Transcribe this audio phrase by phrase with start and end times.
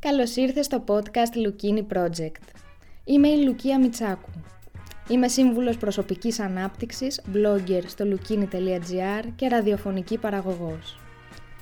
[0.00, 2.42] Καλώς ήρθες στο podcast Λουκίνι Project.
[3.04, 4.30] Είμαι η Λουκία Μιτσάκου.
[5.08, 10.98] Είμαι σύμβουλος προσωπικής ανάπτυξης, blogger στο lukini.gr και ραδιοφωνική παραγωγός.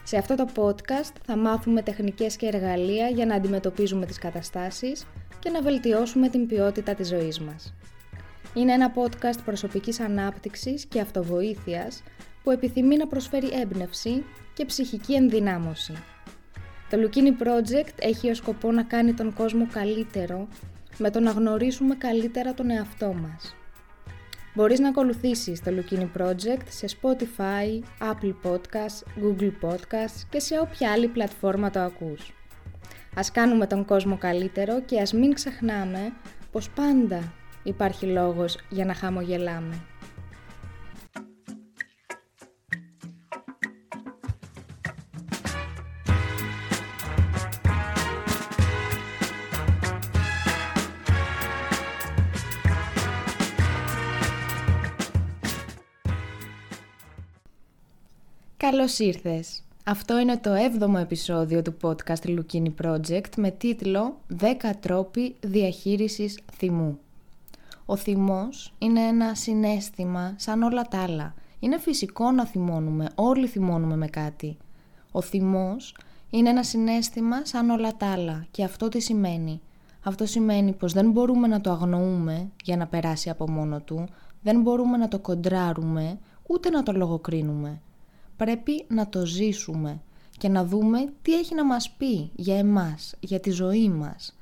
[0.03, 5.07] Σε αυτό το podcast θα μάθουμε τεχνικές και εργαλεία για να αντιμετωπίζουμε τις καταστάσεις
[5.39, 7.75] και να βελτιώσουμε την ποιότητα της ζωής μας.
[8.55, 12.03] Είναι ένα podcast προσωπικής ανάπτυξης και αυτοβοήθειας
[12.43, 14.25] που επιθυμεί να προσφέρει έμπνευση
[14.55, 15.93] και ψυχική ενδυνάμωση.
[16.91, 20.48] Το Lukini Project έχει ως σκοπό να κάνει τον κόσμο καλύτερο
[20.98, 23.56] με το να γνωρίσουμε καλύτερα τον εαυτό μας.
[24.55, 30.93] Μπορείς να ακολουθήσεις το Lukini Project σε Spotify, Apple Podcasts, Google Podcasts και σε όποια
[30.93, 32.34] άλλη πλατφόρμα το ακούς.
[33.15, 36.12] Ας κάνουμε τον κόσμο καλύτερο και ας μην ξεχνάμε
[36.52, 37.32] πως πάντα
[37.62, 39.80] υπάρχει λόγος για να χαμογελάμε.
[58.70, 59.62] Καλώς ήρθες!
[59.84, 64.44] Αυτό είναι το 7ο επεισόδιο του podcast Lukini Project με τίτλο 10
[64.81, 66.98] τρόποι διαχείρισης θυμού.
[67.87, 71.34] Ο θυμός είναι ένα συνέστημα σαν όλα τα άλλα.
[71.59, 74.56] Είναι φυσικό να θυμώνουμε, όλοι θυμώνουμε με κάτι.
[75.12, 75.97] Ο θυμός
[76.31, 79.60] είναι ένα συνέστημα σαν όλα τα άλλα και αυτό τι σημαίνει.
[80.03, 84.09] Αυτό σημαίνει πως δεν μπορούμε να το αγνοούμε για να περάσει από μόνο του,
[84.42, 87.81] δεν μπορούμε να το κοντράρουμε, ούτε να το λογοκρίνουμε
[88.37, 90.00] πρέπει να το ζήσουμε
[90.38, 94.37] και να δούμε τι έχει να μας πει για εμάς, για τη ζωή μας.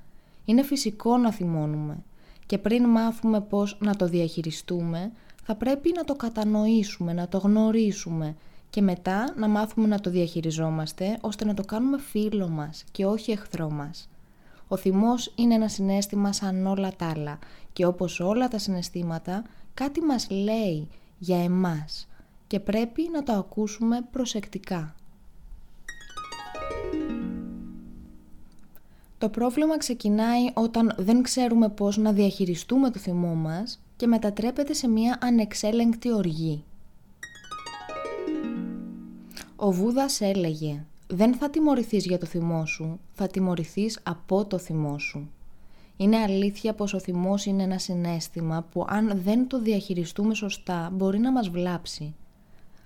[0.44, 2.02] Είναι φυσικό να θυμώνουμε
[2.46, 8.36] και πριν μάθουμε πώς να το διαχειριστούμε, θα πρέπει να το κατανοήσουμε, να το γνωρίσουμε
[8.70, 13.30] και μετά να μάθουμε να το διαχειριζόμαστε ώστε να το κάνουμε φίλο μας και όχι
[13.30, 14.08] εχθρό μας.
[14.68, 17.38] Ο θυμός είναι ένα συνέστημα σαν όλα τα άλλα
[17.72, 20.88] και όπως όλα τα συναισθήματα κάτι μας λέει
[21.18, 22.08] για εμάς
[22.46, 24.94] και πρέπει να το ακούσουμε προσεκτικά.
[29.18, 34.88] Το πρόβλημα ξεκινάει όταν δεν ξέρουμε πώς να διαχειριστούμε το θυμό μας και μετατρέπεται σε
[34.88, 36.64] μια ανεξέλεγκτη οργή.
[39.56, 44.98] Ο Βούδας έλεγε «Δεν θα τιμωρηθείς για το θυμό σου, θα τιμωρηθείς από το θυμό
[44.98, 45.30] σου».
[45.96, 51.18] Είναι αλήθεια πως ο θυμός είναι ένα συνέστημα που αν δεν το διαχειριστούμε σωστά μπορεί
[51.18, 52.14] να μας βλάψει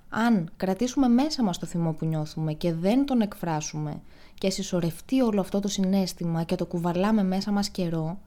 [0.08, 4.00] αν κρατήσουμε μέσα μας το θυμό που νιώθουμε και δεν τον εκφράσουμε
[4.34, 8.18] και συσσωρευτεί όλο αυτό το συνέστημα και το κουβαλάμε μέσα μας καιρό,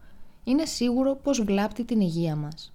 [0.44, 2.74] είναι σίγουρο πως βλάπτει την υγεία μας.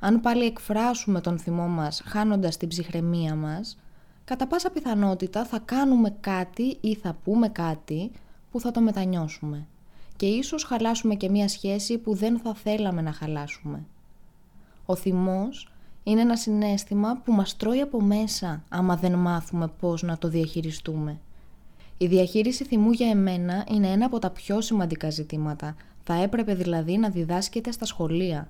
[0.00, 3.78] Αν πάλι εκφράσουμε τον θυμό μας χάνοντας την ψυχραιμία μας,
[4.24, 8.10] κατά πάσα πιθανότητα θα κάνουμε κάτι ή θα πούμε κάτι
[8.50, 9.66] που θα το μετανιώσουμε
[10.16, 13.84] και ίσως χαλάσουμε και μία σχέση που δεν θα θέλαμε να χαλάσουμε.
[14.86, 15.73] Ο θυμός
[16.04, 21.18] είναι ένα συνέστημα που μας τρώει από μέσα άμα δεν μάθουμε πώς να το διαχειριστούμε.
[21.98, 25.74] Η διαχείριση θυμού για εμένα είναι ένα από τα πιο σημαντικά ζητήματα.
[26.02, 28.48] Θα έπρεπε δηλαδή να διδάσκεται στα σχολεία.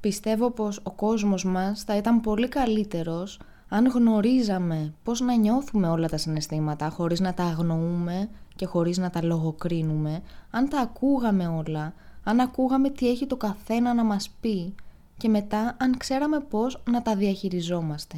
[0.00, 6.08] Πιστεύω πως ο κόσμος μας θα ήταν πολύ καλύτερος αν γνωρίζαμε πώς να νιώθουμε όλα
[6.08, 11.94] τα συναισθήματα χωρίς να τα αγνοούμε και χωρίς να τα λογοκρίνουμε, αν τα ακούγαμε όλα,
[12.24, 14.74] αν ακούγαμε τι έχει το καθένα να μας πει
[15.22, 18.16] και μετά αν ξέραμε πώς να τα διαχειριζόμαστε.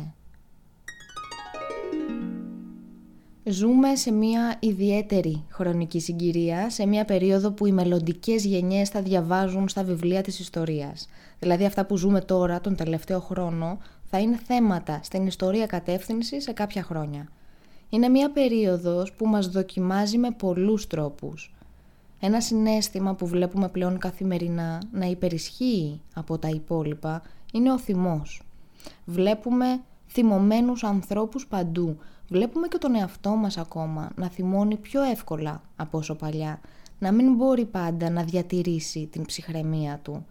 [3.44, 9.68] Ζούμε σε μια ιδιαίτερη χρονική συγκυρία, σε μια περίοδο που οι μελλοντικές γενιές θα διαβάζουν
[9.68, 11.08] στα βιβλία της ιστορίας.
[11.38, 16.52] Δηλαδή αυτά που ζούμε τώρα, τον τελευταίο χρόνο, θα είναι θέματα στην ιστορία κατεύθυνσης σε
[16.52, 17.28] κάποια χρόνια.
[17.88, 21.53] Είναι μια περίοδος που μας δοκιμάζει με πολλούς τρόπους.
[22.20, 28.42] Ένα συνέστημα που βλέπουμε πλέον καθημερινά να υπερισχύει από τα υπόλοιπα είναι ο θυμός.
[29.04, 31.98] Βλέπουμε θυμωμένους ανθρώπους παντού.
[32.28, 36.60] Βλέπουμε και τον εαυτό μας ακόμα να θυμώνει πιο εύκολα από όσο παλιά.
[36.98, 40.26] Να μην μπορεί πάντα να διατηρήσει την ψυχραιμία του.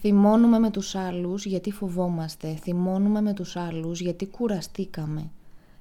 [0.00, 2.54] Θυμώνουμε με τους άλλους γιατί φοβόμαστε.
[2.54, 5.30] Θυμώνουμε με τους άλλους γιατί κουραστήκαμε.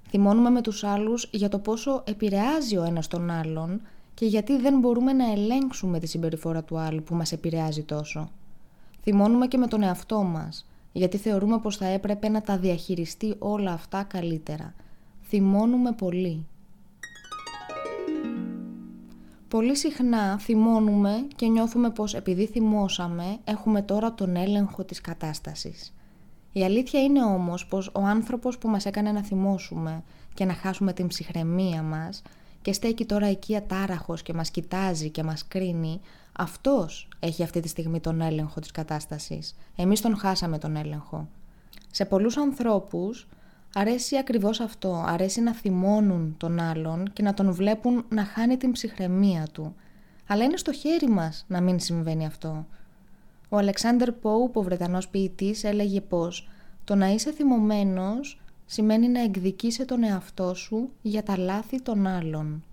[0.10, 3.81] Θυμώνουμε με τους άλλους για το πόσο επηρεάζει ο ένας τον άλλον
[4.22, 8.32] και γιατί δεν μπορούμε να ελέγξουμε τη συμπεριφορά του άλλου που μας επηρεάζει τόσο.
[9.02, 13.72] Θυμώνουμε και με τον εαυτό μας, γιατί θεωρούμε πως θα έπρεπε να τα διαχειριστεί όλα
[13.72, 14.74] αυτά καλύτερα.
[15.22, 16.46] Θυμώνουμε πολύ.
[19.48, 25.94] Πολύ συχνά θυμώνουμε και νιώθουμε πως επειδή θυμώσαμε έχουμε τώρα τον έλεγχο της κατάστασης.
[26.52, 30.04] Η αλήθεια είναι όμως πως ο άνθρωπος που μας έκανε να θυμώσουμε
[30.34, 32.22] και να χάσουμε την ψυχραιμία μας
[32.62, 37.68] και στέκει τώρα εκεί ατάραχος και μας κοιτάζει και μας κρίνει, αυτός έχει αυτή τη
[37.68, 39.56] στιγμή τον έλεγχο της κατάστασης.
[39.75, 41.28] Εμείς τον χάσαμε τον έλεγχο.
[41.92, 43.28] Σε πολλούς ανθρώπους
[43.74, 48.72] αρέσει ακριβώς αυτό, αρέσει να θυμώνουν τον άλλον και να τον βλέπουν να χάνει την
[48.72, 49.75] ψυχραιμία του.
[50.28, 52.66] Αλλά είναι στο χέρι μας να μην συμβαίνει αυτό.
[53.50, 56.50] Ο Αλεξάνδερ Πόουπ, ο Βρετανός ποιητής, έλεγε πως
[56.84, 58.41] το να είσαι θυμωμένος
[58.74, 62.64] σημαίνει να εκδικείσαι τον εαυτό σου για τα λάθη των άλλων.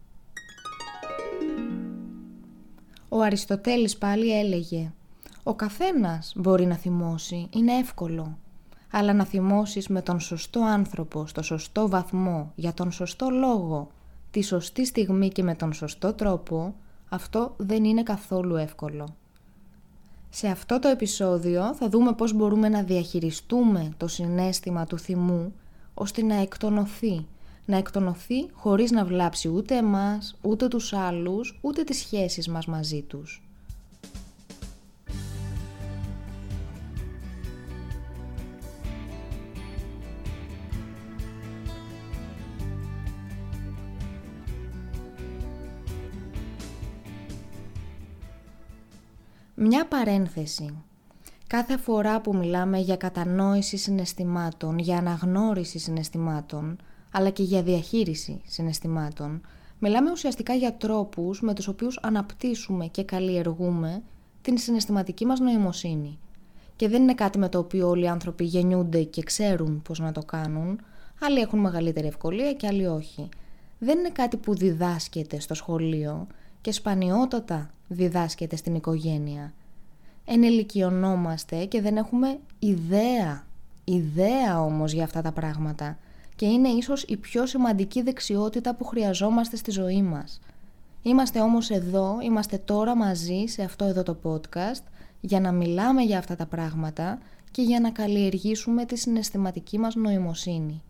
[3.09, 4.93] Ο Αριστοτέλης πάλι έλεγε
[5.43, 8.39] «Ο καθένας μπορεί να θυμώσει, είναι εύκολο,
[8.91, 13.91] αλλά να θυμώσεις με τον σωστό άνθρωπο, στο σωστό βαθμό, για τον σωστό λόγο,
[14.31, 16.75] τη σωστή στιγμή και με τον σωστό τρόπο,
[17.09, 19.15] αυτό δεν είναι καθόλου εύκολο».
[20.31, 25.53] Σε αυτό το επεισόδιο θα δούμε πώς μπορούμε να διαχειριστούμε το συνέστημα του θυμού
[26.01, 27.27] ώστε να εκτονωθεί.
[27.65, 33.03] Να εκτονωθεί χωρίς να βλάψει ούτε εμάς, ούτε τους άλλους, ούτε τις σχέσεις μας μαζί
[33.03, 33.43] τους.
[49.55, 50.83] Μια παρένθεση.
[51.49, 56.77] Κάθε φορά που μιλάμε για κατανόηση συναισθημάτων, για αναγνώριση συναισθημάτων,
[57.11, 59.41] αλλά και για διαχείριση συναισθημάτων,
[59.79, 64.03] μιλάμε ουσιαστικά για τρόπους με τους οποίους αναπτύσσουμε και καλλιεργούμε
[64.43, 66.19] την συναισθηματική μας νοημοσύνη.
[66.77, 70.13] Και δεν είναι κάτι με το οποίο όλοι οι άνθρωποι γεννιούνται και ξέρουν πώς να
[70.13, 70.81] το κάνουν,
[71.21, 73.29] άλλοι έχουν μεγαλύτερη ευκολία και άλλοι όχι.
[73.79, 76.27] Δεν είναι κάτι που διδάσκεται στο σχολείο
[76.61, 79.53] και σπανιότατα διδάσκεται στην οικογένεια.
[80.31, 83.47] Ενηλικιωνόμαστε και δεν έχουμε ιδέα,
[83.85, 85.99] ιδέα όμως για αυτά τα πράγματα
[86.37, 90.41] και είναι ίσως η πιο σημαντική δεξιότητα που χρειαζόμαστε στη ζωή μας.
[91.03, 94.83] Είμαστε όμως εδώ, είμαστε τώρα μαζί σε αυτό εδώ το podcast
[95.21, 97.19] για να μιλάμε για αυτά τα πράγματα
[97.51, 100.83] και για να καλλιεργήσουμε τη συναισθηματική μας νοημοσύνη.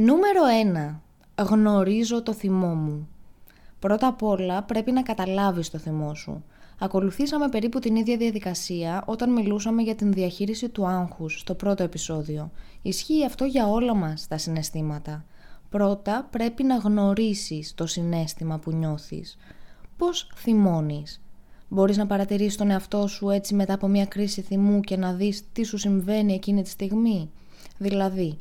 [0.00, 0.40] Νούμερο
[1.36, 1.44] 1.
[1.44, 3.08] Γνωρίζω το θυμό μου.
[3.78, 6.44] Πρώτα απ' όλα πρέπει να καταλάβεις το θυμό σου.
[6.78, 12.50] Ακολουθήσαμε περίπου την ίδια διαδικασία όταν μιλούσαμε για την διαχείριση του άγχους στο πρώτο επεισόδιο.
[12.82, 15.24] Ισχύει αυτό για όλα μας τα συναισθήματα.
[15.68, 19.36] Πρώτα πρέπει να γνωρίσεις το συνέστημα που νιώθεις.
[19.96, 21.22] Πώς θυμώνεις;
[21.68, 25.44] Μπορείς να παρατηρήσεις τον εαυτό σου έτσι μετά από μια κρίση θυμού και να δεις
[25.52, 27.30] τι σου συμβαίνει εκείνη τη στιγμή;
[27.78, 28.38] Δηλαδή,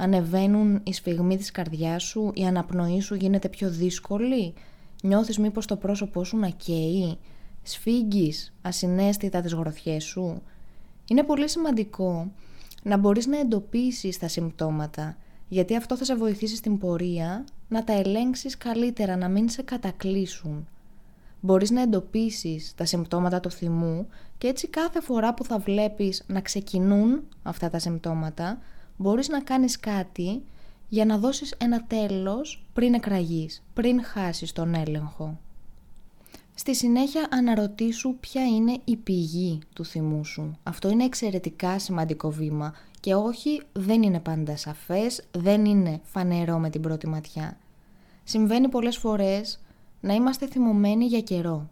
[0.00, 4.54] ανεβαίνουν οι σφιγμοί της καρδιάς σου, η αναπνοή σου γίνεται πιο δύσκολη,
[5.02, 7.18] νιώθεις μήπως το πρόσωπό σου να καίει,
[7.62, 10.42] σφίγγεις ασυναίσθητα τις γροθιές σου.
[11.06, 12.32] Είναι πολύ σημαντικό
[12.82, 15.16] να μπορείς να εντοπίσεις τα συμπτώματα,
[15.48, 20.68] γιατί αυτό θα σε βοηθήσει στην πορεία να τα ελέγξεις καλύτερα, να μην σε κατακλείσουν.
[21.40, 24.06] Μπορείς να εντοπίσεις τα συμπτώματα του θυμού
[24.38, 28.58] και έτσι κάθε φορά που θα βλέπεις να ξεκινούν αυτά τα συμπτώματα,
[29.00, 30.42] μπορείς να κάνεις κάτι
[30.88, 35.38] για να δώσεις ένα τέλος πριν εκραγείς, πριν χάσεις τον έλεγχο.
[36.54, 40.58] Στη συνέχεια αναρωτήσου ποια είναι η πηγή του θυμού σου.
[40.62, 46.70] Αυτό είναι εξαιρετικά σημαντικό βήμα και όχι δεν είναι πάντα σαφές, δεν είναι φανερό με
[46.70, 47.56] την πρώτη ματιά.
[48.24, 49.60] Συμβαίνει πολλές φορές
[50.00, 51.68] να είμαστε θυμωμένοι για καιρό.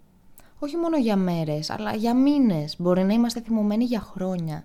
[0.58, 2.74] Όχι μόνο για μέρες, αλλά για μήνες.
[2.78, 4.64] Μπορεί να είμαστε θυμωμένοι για χρόνια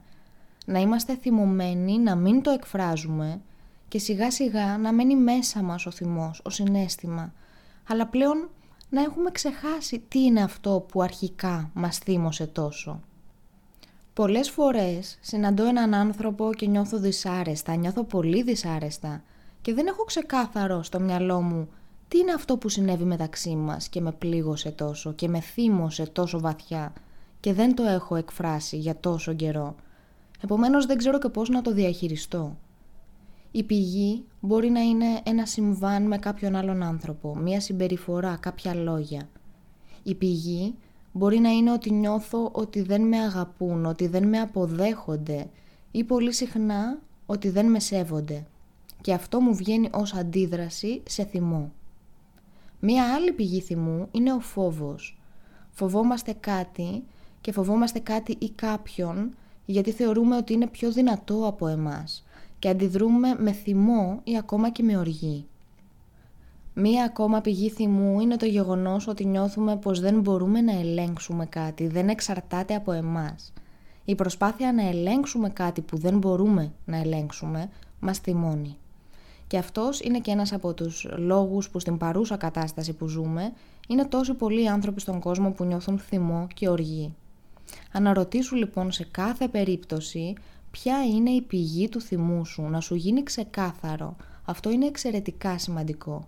[0.65, 3.41] να είμαστε θυμωμένοι, να μην το εκφράζουμε
[3.87, 7.33] και σιγά σιγά να μένει μέσα μας ο θυμός, ο συνέστημα,
[7.87, 8.49] αλλά πλέον
[8.89, 13.01] να έχουμε ξεχάσει τι είναι αυτό που αρχικά μας θύμωσε τόσο.
[14.13, 19.23] Πολλές φορές συναντώ έναν άνθρωπο και νιώθω δυσάρεστα, νιώθω πολύ δυσάρεστα
[19.61, 21.69] και δεν έχω ξεκάθαρο στο μυαλό μου
[22.07, 26.39] τι είναι αυτό που συνέβη μεταξύ μας και με πλήγωσε τόσο και με θύμωσε τόσο
[26.39, 26.93] βαθιά
[27.39, 29.75] και δεν το έχω εκφράσει για τόσο καιρό.
[30.43, 32.57] Επομένως δεν ξέρω και πώς να το διαχειριστώ.
[33.51, 39.29] Η πηγή μπορεί να είναι ένα συμβάν με κάποιον άλλον άνθρωπο, μία συμπεριφορά, κάποια λόγια.
[40.03, 40.75] Η πηγή
[41.11, 45.49] μπορεί να είναι ότι νιώθω ότι δεν με αγαπούν, ότι δεν με αποδέχονται
[45.91, 48.45] ή πολύ συχνά ότι δεν με σέβονται.
[49.01, 51.71] Και αυτό μου βγαίνει ως αντίδραση σε θυμό.
[52.79, 55.17] Μία άλλη πηγή θυμού είναι ο φόβος.
[55.71, 57.03] Φοβόμαστε κάτι
[57.41, 62.23] και φοβόμαστε κάτι ή κάποιον γιατί θεωρούμε ότι είναι πιο δυνατό από εμάς
[62.59, 65.45] και αντιδρούμε με θυμό ή ακόμα και με οργή.
[66.73, 71.87] Μία ακόμα πηγή θυμού είναι το γεγονός ότι νιώθουμε πως δεν μπορούμε να ελέγξουμε κάτι,
[71.87, 73.53] δεν εξαρτάται από εμάς.
[74.05, 78.77] Η προσπάθεια να ελέγξουμε κάτι που δεν μπορούμε να ελέγξουμε μας θυμώνει.
[79.47, 83.53] Και αυτός είναι και ένας από τους λόγους που στην παρούσα κατάσταση που ζούμε
[83.87, 87.13] είναι τόσοι πολλοί άνθρωποι στον κόσμο που νιώθουν θυμό και οργή.
[87.91, 90.33] Αναρωτήσου λοιπόν σε κάθε περίπτωση
[90.71, 94.15] ποια είναι η πηγή του θυμού σου, να σου γίνει ξεκάθαρο.
[94.45, 96.27] Αυτό είναι εξαιρετικά σημαντικό.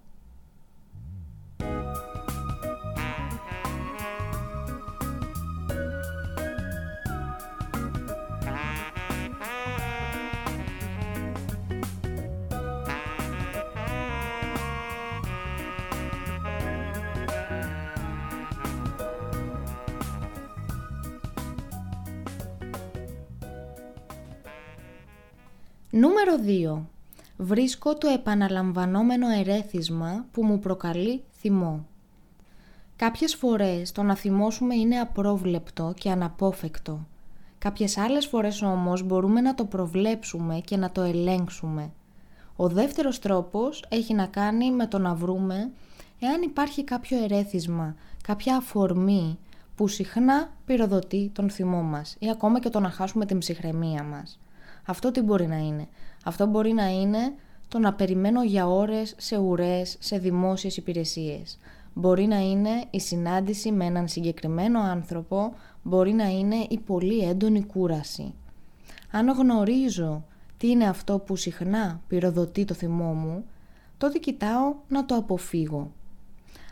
[25.98, 26.34] Νούμερο
[26.78, 26.82] 2.
[27.38, 31.86] Βρίσκω το επαναλαμβανόμενο ερέθισμα που μου προκαλεί θυμό.
[32.96, 37.08] Κάποιες φορές το να θυμώσουμε είναι απρόβλεπτο και αναπόφευκτο.
[37.58, 41.92] Κάποιες άλλες φορές όμως μπορούμε να το προβλέψουμε και να το ελέγξουμε.
[42.56, 45.72] Ο δεύτερος τρόπος έχει να κάνει με το να βρούμε
[46.20, 49.38] εάν υπάρχει κάποιο ερέθισμα, κάποια αφορμή
[49.76, 54.40] που συχνά πυροδοτεί τον θυμό μας ή ακόμα και το να χάσουμε την ψυχραιμία μας.
[54.86, 55.88] Αυτό τι μπορεί να είναι.
[56.24, 57.34] Αυτό μπορεί να είναι
[57.68, 61.58] το να περιμένω για ώρες σε ουρές, σε δημόσιες υπηρεσίες.
[61.94, 67.64] Μπορεί να είναι η συνάντηση με έναν συγκεκριμένο άνθρωπο, μπορεί να είναι η πολύ έντονη
[67.64, 68.34] κούραση.
[69.12, 70.24] Αν γνωρίζω
[70.58, 73.46] τι είναι αυτό που συχνά πυροδοτεί το θυμό μου,
[73.98, 75.92] τότε κοιτάω να το αποφύγω.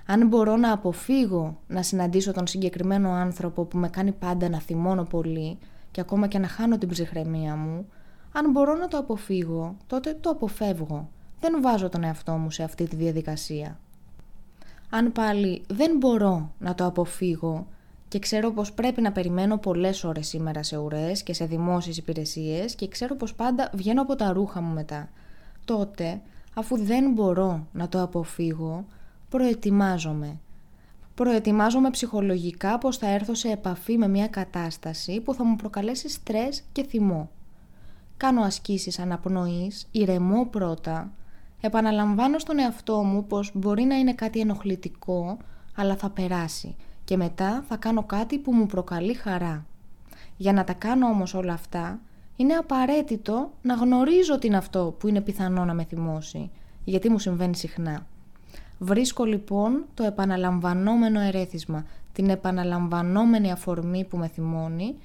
[0.05, 5.03] Αν μπορώ να αποφύγω να συναντήσω τον συγκεκριμένο άνθρωπο που με κάνει πάντα να θυμώνω
[5.03, 5.57] πολύ
[5.91, 7.87] και ακόμα και να χάνω την ψυχραιμία μου,
[8.35, 11.09] αν μπορώ να το αποφύγω, τότε το αποφεύγω.
[11.39, 13.79] Δεν βάζω τον εαυτό μου σε αυτή τη διαδικασία.
[14.89, 17.67] Αν πάλι δεν μπορώ να το αποφύγω
[18.07, 22.75] και ξέρω πως πρέπει να περιμένω πολλές ώρες σήμερα σε ουρές και σε δημόσιες υπηρεσίες
[22.75, 25.09] και ξέρω πως πάντα βγαίνω από τα ρούχα μου μετά,
[25.65, 26.21] τότε
[26.53, 28.85] αφού δεν μπορώ να το αποφύγω,
[29.29, 30.37] προετοιμάζομαι.
[31.15, 36.63] Προετοιμάζομαι ψυχολογικά πως θα έρθω σε επαφή με μια κατάσταση που θα μου προκαλέσει στρες
[36.71, 37.29] και θυμό
[38.23, 41.11] κάνω ασκήσεις αναπνοής, ηρεμώ πρώτα,
[41.61, 45.37] επαναλαμβάνω στον εαυτό μου πως μπορεί να είναι κάτι ενοχλητικό,
[45.75, 49.65] αλλά θα περάσει και μετά θα κάνω κάτι που μου προκαλεί χαρά.
[50.37, 51.99] Για να τα κάνω όμως όλα αυτά,
[52.35, 56.51] είναι απαραίτητο να γνωρίζω τι είναι αυτό που είναι πιθανό να με θυμώσει,
[56.83, 58.07] γιατί μου συμβαίνει συχνά.
[58.79, 64.95] Βρίσκω λοιπόν το επαναλαμβανόμενο ερέθισμα, την επαναλαμβανόμενη αφορμή που με θυμώνει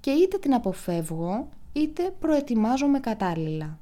[0.00, 3.78] και είτε την αποφεύγω είτε προετοιμάζομαι κατάλληλα.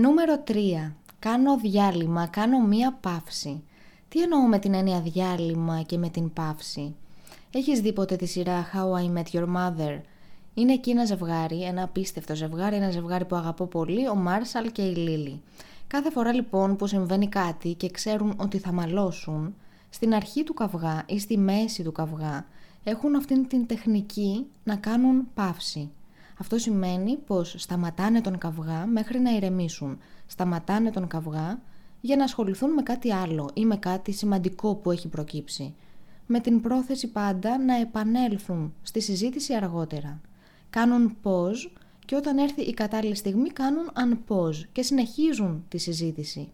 [0.00, 0.92] Νούμερο 3.
[1.18, 3.62] Κάνω διάλειμμα, κάνω μία παύση.
[4.08, 6.94] Τι εννοώ με την έννοια διάλειμμα και με την παύση;
[7.52, 10.00] Έχεις δει ποτέ τη σειρά How I Met Your Mother;
[10.54, 14.82] Είναι εκεί ένα ζευγάρι, ένα απίστευτο ζευγάρι, ένα ζευγάρι που αγαπώ πολύ, ο Μάρσαλ και
[14.82, 15.42] η Λίλη.
[15.86, 19.54] Κάθε φορά λοιπόν που συμβαίνει κάτι και ξέρουν ότι θα μαλώσουν,
[19.90, 22.46] στην αρχή του καυγά ή στη μέση του καυγά
[22.84, 25.90] έχουν αυτήν την τεχνική να κάνουν παύση.
[26.40, 29.98] Αυτό σημαίνει πως σταματάνε τον καυγά μέχρι να ηρεμήσουν.
[30.26, 31.60] Σταματάνε τον καυγά
[32.00, 35.74] για να ασχοληθούν με κάτι άλλο ή με κάτι σημαντικό που έχει προκύψει.
[36.26, 40.20] Με την πρόθεση πάντα να επανέλθουν στη συζήτηση αργότερα.
[40.70, 41.72] Κάνουν πώς
[42.04, 46.52] και όταν έρθει η κατάλληλη στιγμή κάνουν unpause και συνεχίζουν τη συζήτηση.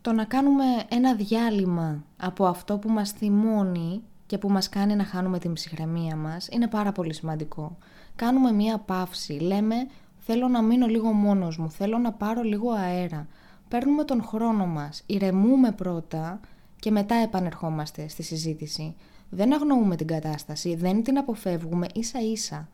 [0.00, 5.04] Το να κάνουμε ένα διάλειμμα από αυτό που μας θυμώνει και που μας κάνει να
[5.04, 7.76] χάνουμε την ψυχραιμία μας είναι πάρα πολύ σημαντικό
[8.16, 9.32] κάνουμε μία παύση.
[9.32, 9.74] Λέμε
[10.18, 13.28] θέλω να μείνω λίγο μόνος μου, θέλω να πάρω λίγο αέρα.
[13.68, 16.40] Παίρνουμε τον χρόνο μας, ηρεμούμε πρώτα
[16.80, 18.94] και μετά επανερχόμαστε στη συζήτηση.
[19.30, 22.68] Δεν αγνοούμε την κατάσταση, δεν την αποφεύγουμε ίσα ίσα.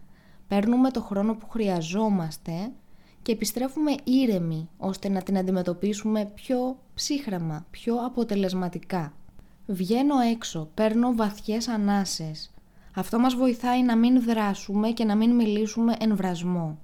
[0.48, 2.72] Παίρνουμε το χρόνο που χρειαζόμαστε
[3.22, 9.12] και επιστρέφουμε ήρεμοι ώστε να την αντιμετωπίσουμε πιο ψύχραμα, πιο αποτελεσματικά.
[9.66, 12.50] Βγαίνω έξω, παίρνω βαθιές ανάσες,
[12.94, 16.78] αυτό μας βοηθάει να μην δράσουμε και να μην μιλήσουμε εν βρασμό.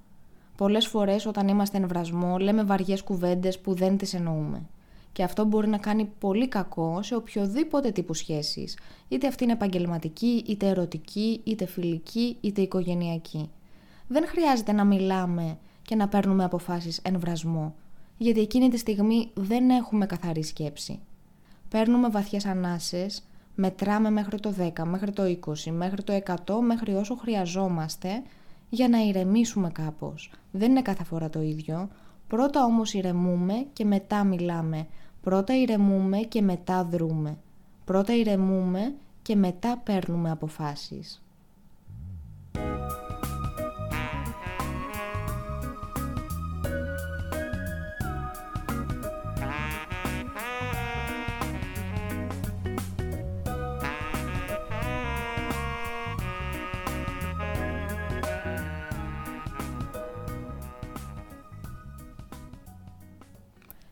[0.57, 4.65] Πολλές φορές όταν είμαστε εμβρασμό λέμε βαριές κουβέντες που δεν τις εννοούμε.
[5.11, 10.43] Και αυτό μπορεί να κάνει πολύ κακό σε οποιοδήποτε τύπου σχέσης, είτε αυτή είναι επαγγελματική,
[10.47, 13.49] είτε ερωτική, είτε φιλική, είτε οικογενειακή.
[14.07, 17.75] Δεν χρειάζεται να μιλάμε και να παίρνουμε αποφάσεις εμβρασμό,
[18.17, 20.99] γιατί εκείνη τη στιγμή δεν έχουμε καθαρή σκέψη.
[21.69, 23.23] Παίρνουμε βαθιές ανάσες,
[23.59, 28.23] μετράμε μέχρι το 10, μέχρι το 20, μέχρι το 100, μέχρι όσο χρειαζόμαστε
[28.69, 30.31] για να ηρεμήσουμε κάπως.
[30.51, 31.89] Δεν είναι κάθε φορά το ίδιο.
[32.27, 34.87] Πρώτα όμως ηρεμούμε και μετά μιλάμε.
[35.21, 37.37] Πρώτα ηρεμούμε και μετά δρούμε.
[37.85, 41.21] Πρώτα ηρεμούμε και μετά παίρνουμε αποφάσεις.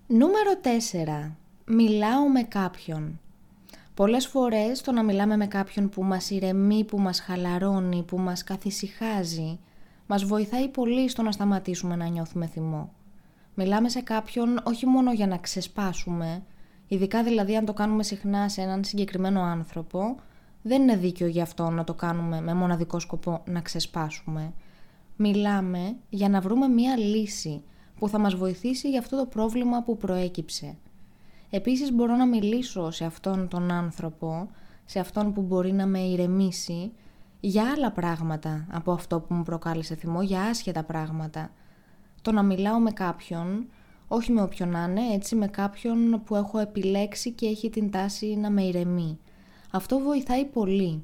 [0.07, 0.51] Νούμερο
[1.27, 1.31] 4.
[1.65, 3.19] Μιλάω με κάποιον.
[3.93, 8.43] Πολλές φορές το να μιλάμε με κάποιον που μας ηρεμεί, που μας χαλαρώνει, που μας
[8.43, 9.59] καθησυχάζει,
[10.07, 12.93] μας βοηθάει πολύ στο να σταματήσουμε να νιώθουμε θυμό.
[13.53, 16.43] Μιλάμε σε κάποιον όχι μόνο για να ξεσπάσουμε,
[16.87, 20.15] ειδικά δηλαδή αν το κάνουμε συχνά σε έναν συγκεκριμένο άνθρωπο,
[20.61, 24.53] δεν είναι δίκαιο γι' αυτό να το κάνουμε με μοναδικό σκοπό να ξεσπάσουμε.
[25.15, 27.63] Μιλάμε για να βρούμε μία λύση,
[27.99, 30.77] που θα μας βοηθήσει για αυτό το πρόβλημα που προέκυψε.
[31.49, 34.49] Επίσης μπορώ να μιλήσω σε αυτόν τον άνθρωπο,
[34.85, 36.91] σε αυτόν που μπορεί να με ηρεμήσει,
[37.39, 41.51] για άλλα πράγματα από αυτό που μου προκάλεσε θυμό, για άσχετα πράγματα.
[42.21, 43.65] Το να μιλάω με κάποιον,
[44.07, 48.35] όχι με όποιον να είναι, έτσι με κάποιον που έχω επιλέξει και έχει την τάση
[48.35, 49.19] να με ηρεμεί.
[49.71, 51.03] Αυτό βοηθάει πολύ.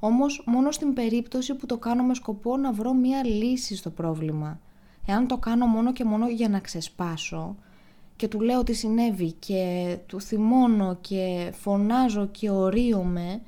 [0.00, 4.60] Όμως μόνο στην περίπτωση που το κάνω με σκοπό να βρω μία λύση στο πρόβλημα.
[5.06, 7.56] Εάν το κάνω μόνο και μόνο για να ξεσπάσω
[8.16, 13.40] και του λέω τι συνέβη και του θυμώνω και φωνάζω και ορίομαι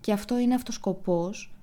[0.00, 1.54] και αυτό είναι αυτός σκοπός,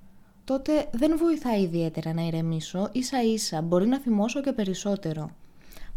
[0.44, 5.30] τότε δεν βοηθάει ιδιαίτερα να ηρεμήσω, ίσα ίσα μπορεί να θυμώσω και περισσότερο.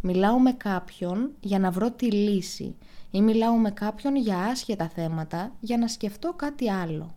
[0.01, 2.75] Μιλάω με κάποιον για να βρω τη λύση
[3.11, 7.15] ή μιλάω με κάποιον για άσχετα θέματα για να σκεφτώ κάτι άλλο.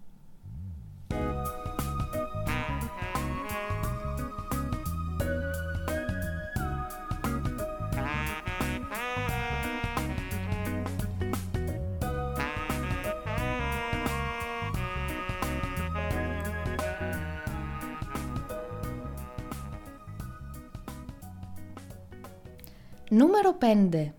[23.18, 23.58] Νούμερο
[23.92, 24.12] 5.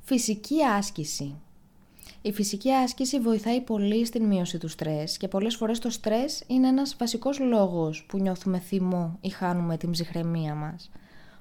[0.00, 1.34] Φυσική άσκηση.
[2.22, 6.68] Η φυσική άσκηση βοηθάει πολύ στην μείωση του στρες και πολλές φορές το στρες είναι
[6.68, 10.90] ένας βασικός λόγος που νιώθουμε θυμό ή χάνουμε την ψυχραιμία μας.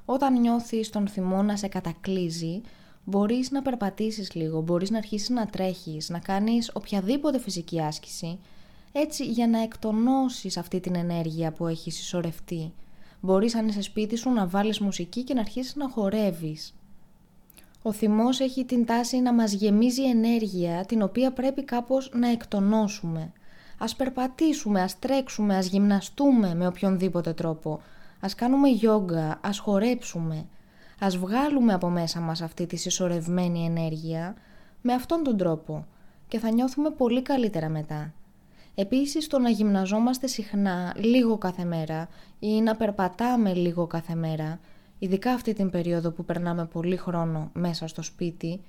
[0.06, 2.62] Όταν νιώθεις τον θυμό να σε κατακλείζει,
[3.04, 8.40] μπορείς να περπατήσεις λίγο, μπορείς να αρχίσεις να τρέχεις, να κάνεις οποιαδήποτε φυσική άσκηση,
[8.92, 12.74] έτσι για να εκτονώσεις αυτή την ενέργεια που έχεις συσσωρευτεί.
[13.22, 16.74] Μπορείς αν είσαι σπίτι σου να βάλεις μουσική και να αρχίσεις να χορεύεις.
[17.88, 23.32] Ο θυμός έχει την τάση να μας γεμίζει ενέργεια την οποία πρέπει κάπως να εκτονώσουμε.
[23.78, 27.82] Ας περπατήσουμε, ας τρέξουμε, ας γυμναστούμε με οποιονδήποτε τρόπο.
[28.20, 30.46] Ας κάνουμε γιόγκα, ας χορέψουμε.
[31.00, 34.36] Ας βγάλουμε από μέσα μας αυτή τη συσσωρευμένη ενέργεια
[34.82, 35.86] με αυτόν τον τρόπο
[36.28, 38.14] και θα νιώθουμε πολύ καλύτερα μετά.
[38.76, 42.08] Επίσης το να γυμναζόμαστε συχνά λίγο κάθε μέρα
[42.40, 44.60] ή να περπατάμε λίγο κάθε μέρα
[45.00, 48.62] ειδικά αυτή την περίοδο που περνάμε πολύ χρόνο μέσα στο σπίτι,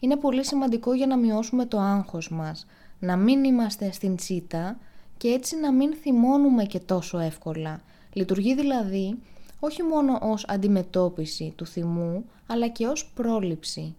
[0.00, 2.66] είναι πολύ σημαντικό για να μειώσουμε το άγχος μας,
[2.98, 4.78] να μην είμαστε στην τσίτα
[5.16, 7.80] και έτσι να μην θυμώνουμε και τόσο εύκολα.
[8.12, 9.18] Λειτουργεί δηλαδή
[9.60, 13.94] όχι μόνο ως αντιμετώπιση του θυμού, αλλά και ως πρόληψη.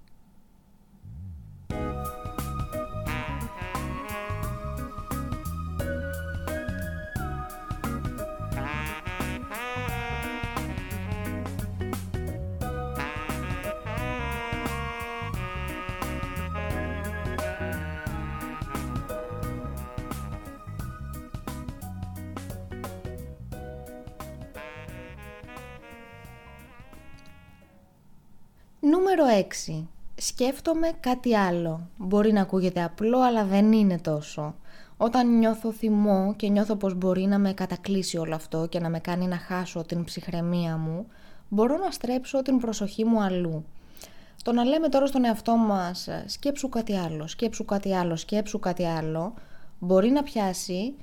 [28.91, 29.23] Νούμερο
[29.67, 29.83] 6.
[30.15, 31.89] Σκέφτομαι κάτι άλλο.
[31.97, 34.55] Μπορεί να ακούγεται απλό, αλλά δεν είναι τόσο.
[34.97, 38.99] Όταν νιώθω θυμό και νιώθω πως μπορεί να με κατακλείσει όλο αυτό και να με
[38.99, 41.05] κάνει να χάσω την ψυχραιμία μου,
[41.49, 43.65] μπορώ να στρέψω την προσοχή μου αλλού.
[44.43, 48.85] Το να λέμε τώρα στον εαυτό μας σκέψου κάτι άλλο, σκέψου κάτι άλλο, σκέψου κάτι
[48.85, 49.33] άλλο,
[49.79, 50.93] μπορεί να πιάσει,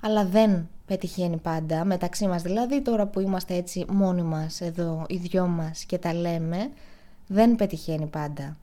[0.00, 5.16] αλλά δεν πετυχαίνει πάντα, μεταξύ μας δηλαδή, τώρα που είμαστε έτσι μόνοι μας εδώ, οι
[5.16, 6.70] δυο μας και τα λέμε,
[7.26, 8.56] δεν πετυχαίνει πάντα.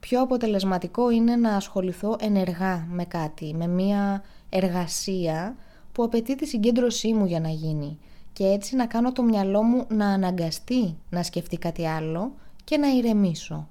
[0.00, 5.56] Πιο αποτελεσματικό είναι να ασχοληθώ ενεργά με κάτι, με μία εργασία
[5.92, 7.98] που απαιτεί τη συγκέντρωσή μου για να γίνει
[8.32, 12.32] και έτσι να κάνω το μυαλό μου να αναγκαστεί να σκεφτεί κάτι άλλο
[12.64, 13.68] και να ηρεμήσω.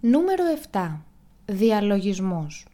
[0.00, 1.00] Νούμερο 7.
[1.46, 2.66] Διαλογισμός.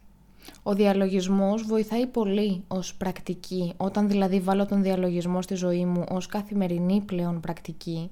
[0.63, 6.27] Ο διαλογισμός βοηθάει πολύ ως πρακτική, όταν δηλαδή βάλω τον διαλογισμό στη ζωή μου ως
[6.27, 8.11] καθημερινή πλέον πρακτική,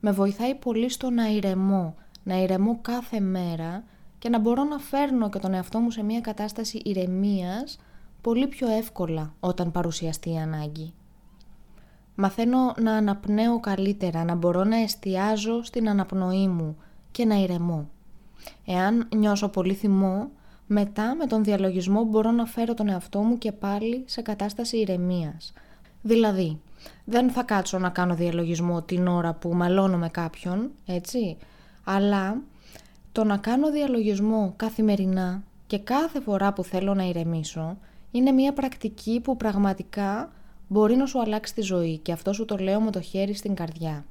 [0.00, 3.84] με βοηθάει πολύ στο να ηρεμώ, να ηρεμώ κάθε μέρα
[4.18, 7.78] και να μπορώ να φέρνω και τον εαυτό μου σε μια κατάσταση ηρεμίας
[8.20, 10.92] πολύ πιο εύκολα όταν παρουσιαστεί η ανάγκη.
[12.14, 16.76] Μαθαίνω να αναπνέω καλύτερα, να μπορώ να εστιάζω στην αναπνοή μου
[17.10, 17.88] και να ηρεμώ.
[18.66, 20.30] Εάν νιώσω πολύ θυμό,
[20.66, 25.52] μετά με τον διαλογισμό μπορώ να φέρω τον εαυτό μου και πάλι σε κατάσταση ηρεμίας.
[26.02, 26.60] Δηλαδή,
[27.04, 31.36] δεν θα κάτσω να κάνω διαλογισμό την ώρα που μαλώνω με κάποιον, έτσι,
[31.84, 32.40] αλλά
[33.12, 37.76] το να κάνω διαλογισμό καθημερινά και κάθε φορά που θέλω να ηρεμήσω
[38.10, 40.32] είναι μια πρακτική που πραγματικά
[40.68, 43.54] μπορεί να σου αλλάξει τη ζωή και αυτό σου το λέω με το χέρι στην
[43.54, 44.04] καρδιά.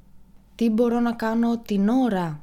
[0.55, 2.41] Τι μπορώ να κάνω την ώρα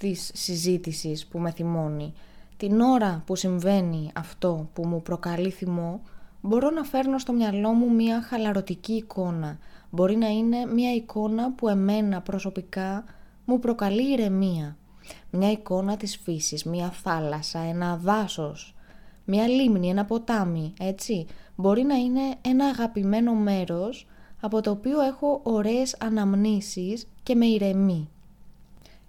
[0.00, 2.12] της συζήτησης που με θυμώνει.
[2.56, 6.00] Την ώρα που συμβαίνει αυτό που μου προκαλεί θυμό,
[6.40, 9.58] μπορώ να φέρνω στο μυαλό μου μια χαλαρωτική εικόνα.
[9.90, 13.04] Μπορεί να είναι μια εικόνα που εμένα προσωπικά
[13.44, 14.76] μου προκαλεί ηρεμία.
[15.30, 18.74] Μια εικόνα της φύσης, μια θάλασσα, ένα δάσος,
[19.24, 21.26] μια λίμνη, ένα ποτάμι, έτσι.
[21.56, 24.06] Μπορεί να είναι ένα αγαπημένο μέρος
[24.40, 28.08] από το οποίο έχω ωραίες αναμνήσεις και με ηρεμεί.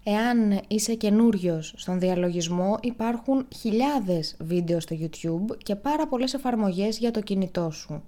[0.03, 7.11] Εάν είσαι καινούριος στον διαλογισμό υπάρχουν χιλιάδες βίντεο στο YouTube και πάρα πολλές εφαρμογές για
[7.11, 8.03] το κινητό σου.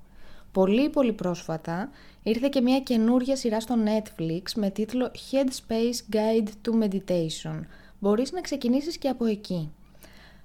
[0.51, 1.89] Πολύ πολύ πρόσφατα
[2.23, 7.59] ήρθε και μια καινούρια σειρά στο Netflix με τίτλο Headspace Guide to Meditation.
[7.99, 9.71] Μπορείς να ξεκινήσεις και από εκεί.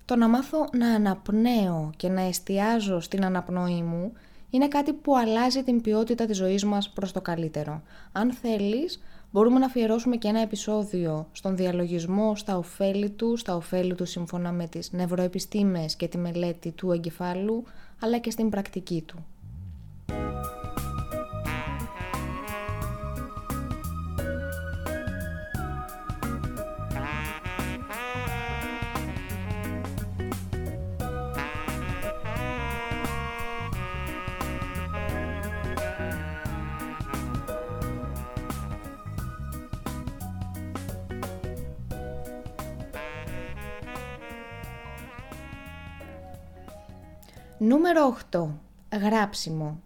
[0.05, 4.13] Το να μάθω να αναπνέω και να εστιάζω στην αναπνοή μου
[4.51, 7.83] είναι κάτι που αλλάζει την ποιότητα της ζωής μας προς το καλύτερο.
[8.13, 13.95] Αν θέλεις, μπορούμε να αφιερώσουμε και ένα επεισόδιο στον διαλογισμό στα ωφέλη του, στα ωφέλη
[13.95, 17.65] του σύμφωνα με τις νευροεπιστήμες και τη μελέτη του εγκεφάλου,
[18.01, 19.27] αλλά και στην πρακτική του.
[47.69, 48.47] Νούμερο 8.
[49.01, 49.81] Γράψιμο.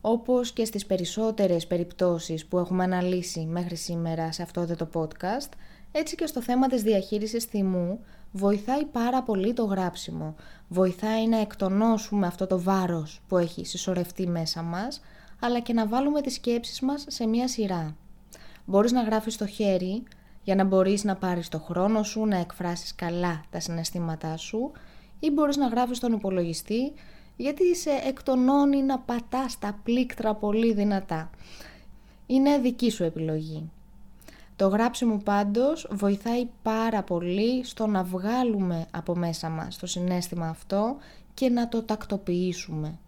[0.00, 5.48] Όπως και στις περισσότερες περιπτώσεις που έχουμε αναλύσει μέχρι σήμερα σε αυτό το podcast,
[5.92, 8.00] έτσι και στο θέμα της διαχείρισης θυμού,
[8.32, 10.34] βοηθάει πάρα πολύ το γράψιμο.
[10.68, 15.00] Βοηθάει να εκτονώσουμε αυτό το βάρος που έχει συσσωρευτεί μέσα μας,
[15.40, 17.96] αλλά και να βάλουμε τις σκέψεις μας σε μία σειρά.
[18.64, 20.02] Μπορείς να γράφεις στο χέρι,
[20.42, 24.72] για να μπορείς να πάρεις το χρόνο σου, να εκφράσεις καλά τα συναισθήματά σου
[25.20, 26.92] ή μπορείς να γράφεις στον υπολογιστή
[27.36, 31.30] γιατί σε εκτονώνει να πατάς τα πλήκτρα πολύ δυνατά.
[32.26, 33.70] Είναι δική σου επιλογή.
[34.56, 40.96] Το γράψιμο πάντως βοηθάει πάρα πολύ στο να βγάλουμε από μέσα μας το συνέστημα αυτό
[41.34, 42.98] και να το τακτοποιήσουμε.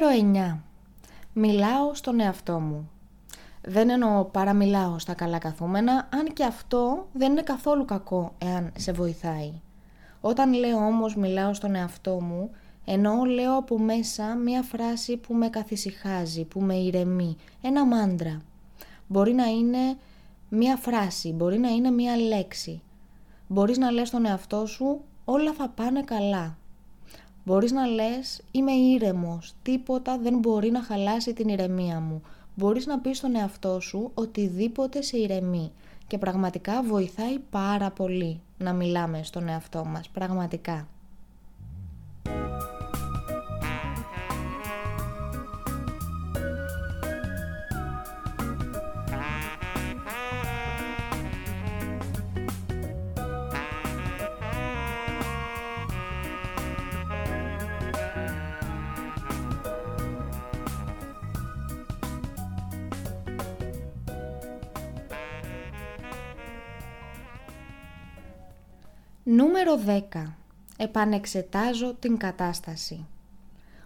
[0.00, 0.58] Νούμερο 9.
[1.32, 2.90] Μιλάω στον εαυτό μου.
[3.62, 8.92] Δεν εννοώ παραμιλάω στα καλά καθούμενα, αν και αυτό δεν είναι καθόλου κακό εάν σε
[8.92, 9.52] βοηθάει.
[10.20, 12.50] Όταν λέω όμως μιλάω στον εαυτό μου,
[12.84, 18.40] εννοώ λέω από μέσα μία φράση που με καθησυχάζει, που με ηρεμεί, ένα μάντρα.
[19.06, 19.96] Μπορεί να είναι
[20.48, 22.82] μία φράση, μπορεί να είναι μία λέξη.
[23.46, 26.58] Μπορείς να λες στον εαυτό σου όλα θα πάνε καλά.
[27.44, 32.22] Μπορείς να λες είμαι ήρεμος, τίποτα δεν μπορεί να χαλάσει την ηρεμία μου.
[32.54, 35.72] Μπορείς να πεις στον εαυτό σου οτιδήποτε σε ηρεμεί
[36.06, 40.86] και πραγματικά βοηθάει πάρα πολύ να μιλάμε στον εαυτό μας, πραγματικά.
[69.40, 69.78] Νούμερο
[70.12, 70.22] 10.
[70.76, 73.06] Επανεξετάζω την κατάσταση.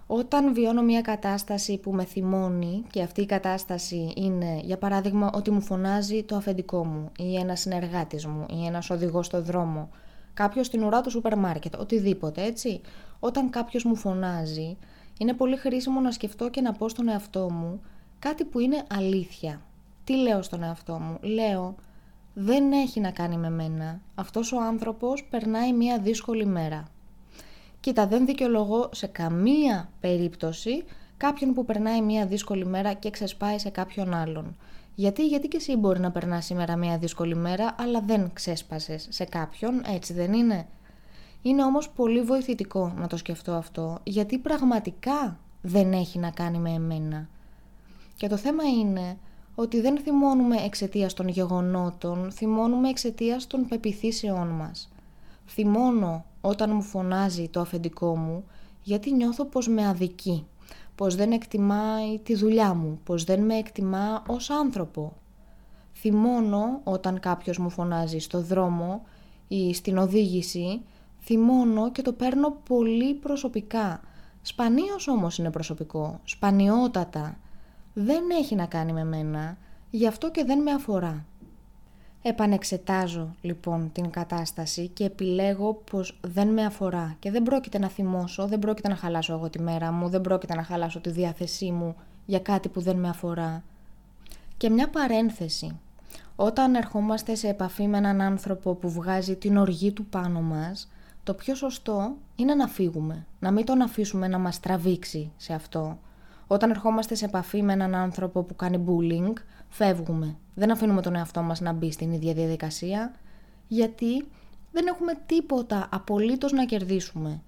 [0.06, 5.50] Όταν βιώνω μια κατάσταση που με θυμώνει και αυτή η κατάσταση είναι για παράδειγμα ότι
[5.50, 9.88] μου φωνάζει το αφεντικό μου ή ένας συνεργάτης μου ή ένας οδηγός στο δρόμο,
[10.34, 12.80] κάποιος στην ουρά του σούπερ μάρκετ, οτιδήποτε έτσι.
[13.20, 14.76] Όταν κάποιος μου φωνάζει
[15.18, 17.80] είναι πολύ χρήσιμο να σκεφτώ και να πω στον εαυτό μου
[18.18, 19.60] κάτι που είναι αλήθεια.
[20.04, 21.74] Τι λέω στον εαυτό μου; Λέω
[22.34, 24.00] δεν έχει να κάνει με μένα.
[24.14, 26.84] Αυτός ο άνθρωπος περνάει μια δύσκολη μέρα.
[27.80, 30.84] Κοίτα, δεν δικαιολογώ σε καμία περίπτωση
[31.16, 34.56] κάποιον που περνάει μια δύσκολη μέρα και ξεσπάει σε κάποιον άλλον.
[34.94, 39.24] Γιατί, γιατί και εσύ μπορεί να περνάς σήμερα μια δύσκολη μέρα, αλλά δεν ξέσπασες σε
[39.24, 40.66] κάποιον, έτσι δεν είναι;
[41.42, 46.70] Είναι όμως πολύ βοηθητικό να το σκεφτώ αυτό, γιατί πραγματικά δεν έχει να κάνει με
[46.70, 47.28] εμένα.
[48.16, 49.18] Και το θέμα είναι
[49.54, 54.88] ότι δεν θυμώνουμε εξαιτίας των γεγονότων, θυμώνουμε εξαιτίας των πεπιθήσεών μας.
[55.46, 58.44] Θυμώνω όταν μου φωνάζει το αφεντικό μου,
[58.82, 60.46] γιατί νιώθω πως με αδικεί,
[60.94, 65.12] πως δεν εκτιμάει τη δουλειά μου, πως δεν με εκτιμά ως άνθρωπο.
[65.92, 69.02] Θυμώνω όταν κάποιος μου φωνάζει στο δρόμο
[69.48, 70.80] ή στην οδήγηση,
[71.20, 74.00] θυμώνω και το παίρνω πολύ προσωπικά.
[74.42, 77.38] Σπανίως όμως είναι προσωπικό, σπανιότατα
[77.94, 79.56] δεν έχει να κάνει με μένα,
[79.90, 81.24] γι' αυτό και δεν με αφορά.
[82.22, 88.46] Επανεξετάζω λοιπόν την κατάσταση και επιλέγω πως δεν με αφορά και δεν πρόκειται να θυμώσω,
[88.46, 91.96] δεν πρόκειται να χαλάσω εγώ τη μέρα μου, δεν πρόκειται να χαλάσω τη διάθεσή μου
[92.26, 93.62] για κάτι που δεν με αφορά.
[94.56, 95.78] Και μια παρένθεση.
[96.36, 100.88] Όταν ερχόμαστε σε επαφή με έναν άνθρωπο που βγάζει την οργή του πάνω μας,
[101.24, 105.98] το πιο σωστό είναι να φύγουμε, να μην τον αφήσουμε να μας τραβήξει σε αυτό.
[106.46, 109.32] Όταν ερχόμαστε σε επαφή με έναν άνθρωπο που κάνει bullying,
[109.68, 110.36] φεύγουμε.
[110.54, 113.14] Δεν αφήνουμε τον εαυτό μας να μπει στην ίδια διαδικασία,
[113.68, 114.26] γιατί
[114.72, 117.42] δεν έχουμε τίποτα απολύτως να κερδίσουμε.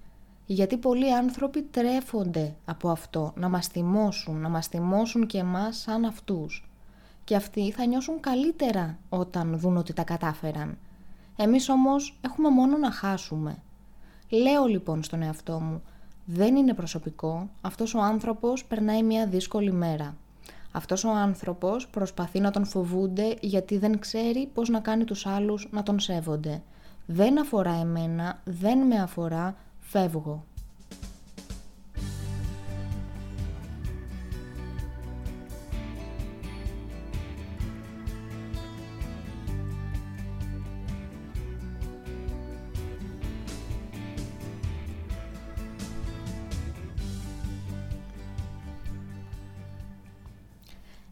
[0.45, 6.05] Γιατί πολλοί άνθρωποι τρέφονται από αυτό, να μας θυμώσουν, να μας θυμώσουν και εμάς σαν
[6.05, 6.69] αυτούς.
[7.23, 10.77] Και αυτοί θα νιώσουν καλύτερα όταν δουν ότι τα κατάφεραν.
[11.35, 13.57] Εμείς όμως έχουμε μόνο να χάσουμε.
[14.29, 15.81] Λέω λοιπόν στον εαυτό μου,
[16.29, 20.15] δεν είναι προσωπικό, αυτός ο άνθρωπος περνάει μια δύσκολη μέρα.
[20.71, 25.67] Αυτός ο άνθρωπος προσπαθεί να τον φοβούνται γιατί δεν ξέρει πώς να κάνει τους άλλους
[25.71, 26.61] να τον σέβονται.
[27.05, 30.45] Δεν αφορά εμένα, δεν με αφορά, φεύγω.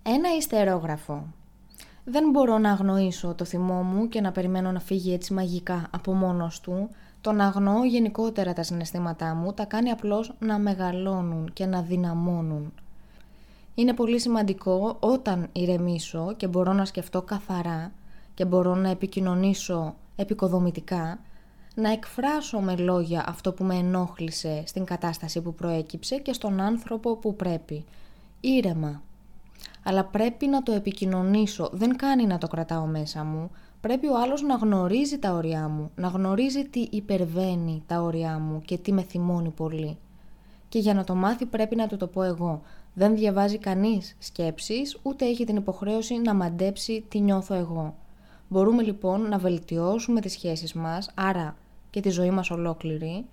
[0.08, 1.24] Ένα ιστερόγραφο.
[2.04, 6.14] Δεν μπορώ να αγνοήσω το θυμό μου και να περιμένω να φύγει έτσι μαγικά από
[6.14, 6.90] μόνος του.
[7.22, 12.74] Το να αγνοώ γενικότερα τα συναισθήματά μου τα κάνει απλώς να μεγαλώνουν και να δυναμώνουν.
[13.76, 17.92] Είναι πολύ σημαντικό όταν ηρεμήσω και μπορώ να σκεφτώ καθαρά
[18.34, 21.20] και μπορώ να επικοινωνήσω επικοδομητικά,
[21.76, 27.16] να εκφράσω με λόγια αυτό που με ενόχλησε στην κατάσταση που προέκυψε και στον άνθρωπο
[27.16, 27.86] που πρέπει.
[28.42, 29.02] Ήρεμα,
[29.84, 33.52] αλλά πρέπει να το επικοινωνήσω, δεν κάνει να το κρατάω μέσα μου.
[33.82, 38.62] Πρέπει ο άλλος να γνωρίζει τα όρια μου, να γνωρίζει τι υπερβαίνει τα όρια μου
[38.66, 39.98] και τι με θυμώνει πολύ.
[40.70, 42.62] Και για να το μάθει πρέπει να του το πω εγώ.
[42.94, 47.96] Δεν διαβάζει κανείς σκέψεις, ούτε έχει την υποχρέωση να μαντέψει τι νιώθω εγώ.
[48.48, 51.56] Μπορούμε λοιπόν να βελτιώσουμε τις σχέσεις μας, άρα
[51.90, 53.26] και τη ζωή μας ολόκληρη,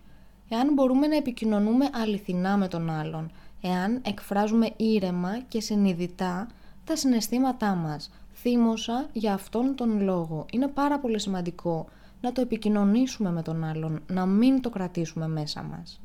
[0.48, 3.30] εάν μπορούμε να επικοινωνούμε αληθινά με τον άλλον,
[3.62, 6.46] εάν εκφράζουμε ήρεμα και συνειδητά
[6.84, 8.10] τα συναισθήματά μας.
[8.34, 10.46] Θύμωσα για αυτόν τον λόγο.
[10.52, 11.86] Είναι πάρα πολύ σημαντικό
[12.20, 16.00] να το επικοινωνήσουμε με τον άλλον, να μην το κρατήσουμε μέσα μας.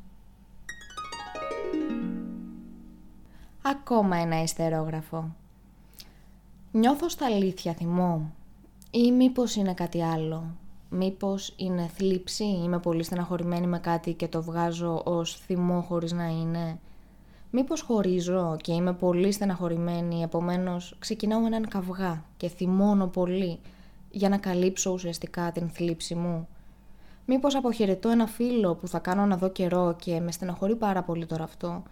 [3.62, 5.34] Ακόμα ένα ιστερόγραφο.
[6.72, 8.32] Νιώθω στα αλήθεια θυμό
[8.90, 10.44] ή μήπως είναι κάτι άλλο.
[10.90, 16.26] Μήπως είναι θλίψη, είμαι πολύ στεναχωρημένη με κάτι και το βγάζω ως θυμό χωρίς να
[16.26, 16.78] είναι.
[17.50, 23.58] Μήπως χωρίζω και είμαι πολύ στεναχωρημένη, επομένως ξεκινάω με έναν καυγά και θυμώνω πολύ
[24.10, 26.48] για να καλύψω ουσιαστικά την θλίψη μου.
[27.26, 31.26] Μήπως αποχαιρετώ ένα φίλο που θα κάνω να δω καιρό και με στεναχωρεί πάρα πολύ
[31.26, 31.82] τώρα αυτό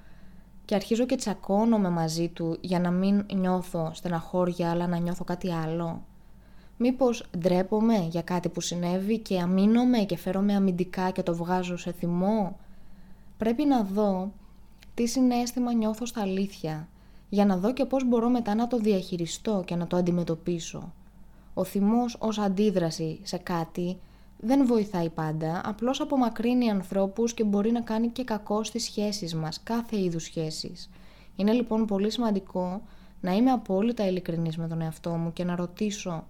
[0.65, 5.53] και αρχίζω και τσακώνομαι μαζί του για να μην νιώθω στεναχώρια αλλά να νιώθω κάτι
[5.53, 6.03] άλλο.
[6.77, 11.93] Μήπως ντρέπομαι για κάτι που συνέβη και αμήνομαι και φέρομαι αμυντικά και το βγάζω σε
[11.93, 12.57] θυμό.
[13.37, 14.33] Πρέπει να δω
[14.97, 16.89] τι συνέστημα νιώθω στα αλήθεια
[17.29, 20.93] για να δω και πώς μπορώ μετά να το διαχειριστώ και να το αντιμετωπίσω.
[21.55, 23.99] Ο θυμός ως αντίδραση σε κάτι
[24.39, 29.63] δεν βοηθάει πάντα, απλώς απομακρύνει ανθρώπους και μπορεί να κάνει και κακό στις σχέσεις μας,
[29.63, 30.91] κάθε είδους σχέσεις.
[31.37, 32.83] Είναι λοιπόν πολύ σημαντικό
[33.21, 36.25] να είμαι απόλυτα ειλικρινής με τον εαυτό μου και να ρωτήσω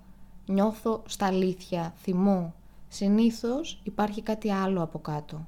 [0.46, 2.54] νιώθω στα αλήθεια, θυμώ.
[2.88, 5.46] Συνήθως υπάρχει κάτι άλλο από κάτω.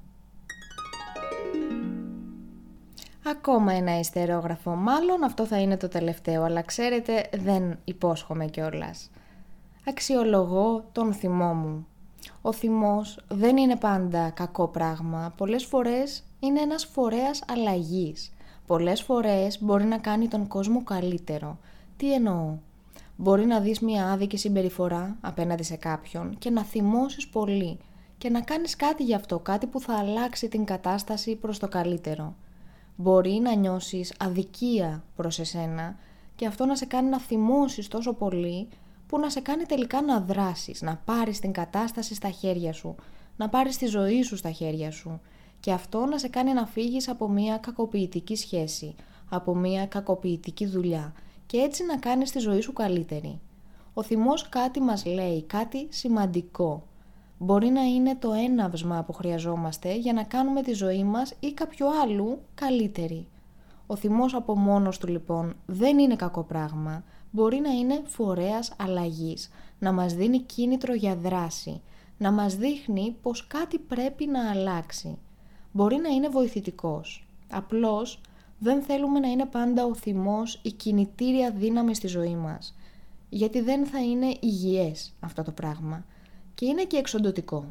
[3.30, 9.10] Ακόμα ένα ιστερόγραφο, μάλλον αυτό θα είναι το τελευταίο, αλλά ξέρετε δεν υπόσχομαι κιόλας.
[9.86, 11.86] Αξιολογώ τον θυμό μου.
[12.42, 15.32] Ο θυμός δεν είναι πάντα κακό πράγμα.
[15.36, 18.32] Πολλές φορές είναι ένας φορέας αλλαγής.
[18.66, 21.58] Πολλές φορές μπορεί να κάνει τον κόσμο καλύτερο.
[21.96, 22.58] Τι εννοώ;
[23.16, 27.78] Μπορεί να δεις μια άδικη συμπεριφορά απέναντι σε κάποιον και να θυμώσεις πολύ
[28.18, 32.34] και να κάνεις κάτι γι' αυτό, κάτι που θα αλλάξει την κατάσταση προς το καλύτερο.
[33.00, 35.96] Μπορεί να νιώσεις αδικία προς εσένα
[36.36, 38.68] και αυτό να σε κάνει να θυμώσεις τόσο πολύ
[39.06, 42.94] που να σε κάνει τελικά να δράσεις, να πάρεις την κατάσταση στα χέρια σου,
[43.36, 45.20] να πάρεις τη ζωή σου στα χέρια σου
[45.60, 48.94] και αυτό να σε κάνει να φύγεις από μια κακοποιητική σχέση,
[49.28, 51.12] από μια κακοποιητική δουλειά
[51.46, 53.40] και έτσι να κάνεις τη ζωή σου καλύτερη.
[53.94, 56.87] Ο θυμός κάτι μας λέει, κάτι σημαντικό.
[57.38, 61.86] Μπορεί να είναι το έναυσμα που χρειαζόμαστε για να κάνουμε τη ζωή μας ή κάποιο
[62.02, 63.26] άλλου καλύτερη.
[63.86, 69.50] Ο θυμός από μόνος του λοιπόν δεν είναι κακό πράγμα, μπορεί να είναι φορέας αλλαγής,
[69.78, 71.80] να μας δίνει κίνητρο για δράση,
[72.18, 75.18] να μας δείχνει πως κάτι πρέπει να αλλάξει.
[75.72, 77.26] Μπορεί να είναι βοηθητικός.
[77.50, 78.20] Απλώς
[78.58, 82.76] δεν θέλουμε να είναι πάντα ο θυμός η κινητήρια δύναμη στη ζωή μας.
[83.28, 86.04] Γιατί δεν θα είναι υγιές αυτό το πράγμα.
[86.58, 87.64] Και είναι και εξοντοτικό.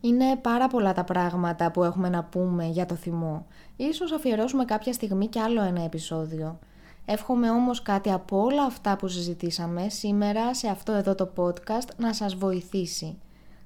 [0.00, 3.46] Είναι πάρα πολλά τα πράγματα που έχουμε να πούμε για το θυμό.
[3.76, 6.58] Ίσως αφιερώσουμε κάποια στιγμή κι άλλο ένα επεισόδιο.
[7.04, 12.12] Εύχομαι όμως κάτι από όλα αυτά που συζητήσαμε σήμερα σε αυτό εδώ το podcast να
[12.12, 13.18] σας βοηθήσει.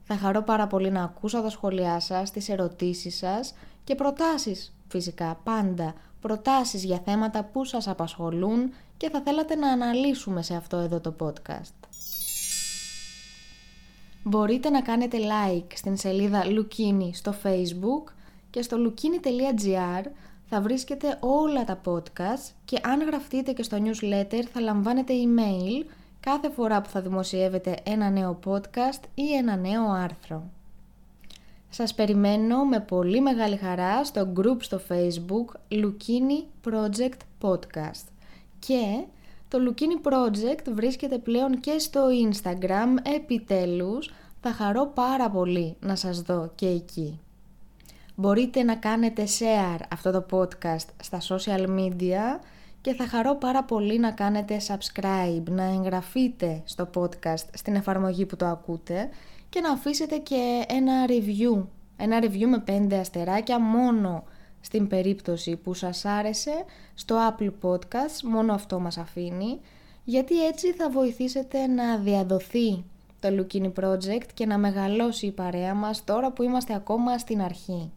[0.02, 5.40] Θα χαρώ πάρα πολύ να ακούσω τα σχόλιά σας, τις ερωτήσεις σας και προτάσεις φυσικά
[5.44, 5.94] πάντα.
[6.20, 8.72] Προτάσεις για θέματα που σας απασχολούν
[9.02, 11.88] και θα θέλατε να αναλύσουμε σε αυτό εδώ το podcast.
[14.22, 18.12] Μπορείτε να κάνετε like στην σελίδα Lukini στο facebook
[18.50, 20.10] και στο lukini.gr
[20.44, 25.86] θα βρίσκετε όλα τα podcast και αν γραφτείτε και στο newsletter θα λαμβάνετε email
[26.20, 30.42] κάθε φορά που θα δημοσιεύετε ένα νέο podcast ή ένα νέο άρθρο.
[31.68, 38.11] Σας περιμένω με πολύ μεγάλη χαρά στο group στο facebook Lukini Project Podcast
[38.66, 39.04] και
[39.48, 46.20] το Lukini Project βρίσκεται πλέον και στο Instagram επιτέλους θα χαρώ πάρα πολύ να σας
[46.22, 47.20] δω και εκεί.
[48.14, 52.40] Μπορείτε να κάνετε share αυτό το podcast στα social media
[52.80, 58.36] και θα χαρώ πάρα πολύ να κάνετε subscribe, να εγγραφείτε στο podcast στην εφαρμογή που
[58.36, 59.08] το ακούτε
[59.48, 64.24] και να αφήσετε και ένα review, ένα review με 5 αστεράκια μόνο
[64.62, 69.60] στην περίπτωση που σας άρεσε στο Apple Podcast, μόνο αυτό μας αφήνει,
[70.04, 72.84] γιατί έτσι θα βοηθήσετε να διαδοθεί
[73.20, 77.90] το Lukini Project και να μεγαλώσει η παρέα μας τώρα που είμαστε ακόμα στην αρχή.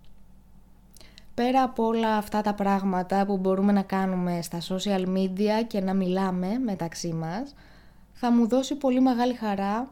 [1.33, 5.93] Πέρα από όλα αυτά τα πράγματα που μπορούμε να κάνουμε στα social media και να
[5.93, 7.53] μιλάμε μεταξύ μας,
[8.13, 9.89] θα μου δώσει πολύ μεγάλη χαρά,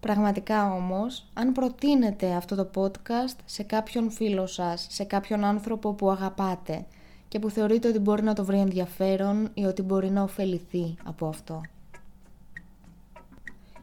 [0.00, 6.10] πραγματικά όμως, αν προτείνετε αυτό το podcast σε κάποιον φίλο σας, σε κάποιον άνθρωπο που
[6.10, 6.84] αγαπάτε
[7.28, 11.26] και που θεωρείτε ότι μπορεί να το βρει ενδιαφέρον ή ότι μπορεί να ωφεληθεί από
[11.26, 11.60] αυτό.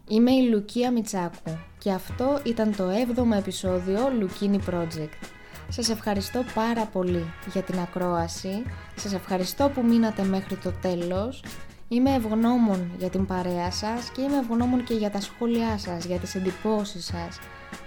[0.07, 5.27] Είμαι η Λουκία Μιτσάκου και αυτό ήταν το 7ο επεισόδιο Lukini Project.
[5.69, 8.63] Σας ευχαριστώ πάρα πολύ για την ακρόαση,
[8.95, 11.43] σας ευχαριστώ που μείνατε μέχρι το τέλος.
[11.87, 16.17] Είμαι ευγνώμων για την παρέα σας και είμαι ευγνώμων και για τα σχόλιά σας, για
[16.17, 17.39] τις εντυπώσεις σας,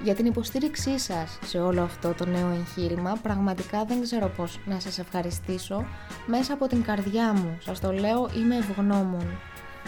[0.03, 3.18] για την υποστήριξή σας σε όλο αυτό το νέο εγχείρημα.
[3.22, 5.84] Πραγματικά δεν ξέρω πώς να σας ευχαριστήσω
[6.26, 7.59] μέσα από την καρδιά μου.
[7.61, 9.38] Σας το λέω, είμαι ευγνώμων.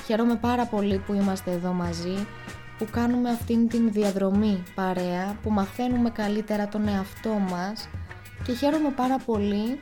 [0.06, 2.26] Χαίρομαι πάρα πολύ που είμαστε εδώ μαζί,
[2.78, 7.88] που κάνουμε αυτήν την διαδρομή παρέα, που μαθαίνουμε καλύτερα τον εαυτό μας
[8.42, 9.80] και χαίρομαι πάρα πολύ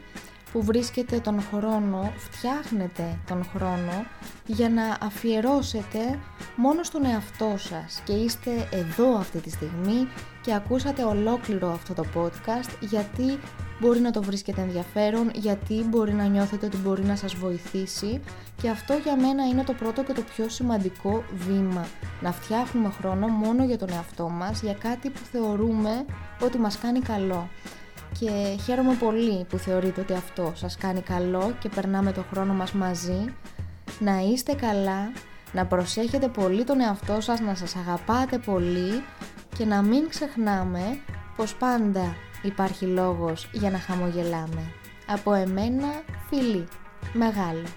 [0.53, 4.07] που βρίσκετε τον χρόνο, φτιάχνετε τον χρόνο
[4.47, 6.19] για να αφιερώσετε
[6.57, 8.03] μόνο στον εαυτό σας.
[8.05, 10.09] Και είστε εδώ αυτή τη στιγμή
[10.43, 13.39] και ακούσατε ολόκληρο αυτό το podcast γιατί
[13.81, 18.21] μπορεί να το βρίσκετε ενδιαφέρον, γιατί μπορεί να νιώθετε ότι μπορεί να σας βοηθήσει.
[18.63, 21.87] Και αυτό για μένα είναι το πρώτο και το πιο σημαντικό βήμα.
[22.21, 26.05] Να φτιάχνουμε χρόνο μόνο για τον εαυτό μας, για κάτι που θεωρούμε
[26.41, 27.49] ότι μας κάνει καλό
[28.21, 32.73] και χαίρομαι πολύ που θεωρείτε ότι αυτό σας κάνει καλό και περνάμε το χρόνο μας
[32.73, 33.35] μαζί.
[33.99, 35.13] Να είστε καλά,
[35.53, 39.03] να προσέχετε πολύ τον εαυτό σας, να σας αγαπάτε πολύ
[39.57, 40.99] και να μην ξεχνάμε
[41.37, 44.73] πως πάντα υπάρχει λόγος για να χαμογελάμε.
[45.07, 45.87] Από εμένα,
[46.29, 46.69] φιλί,
[47.13, 47.69] μεγάλο.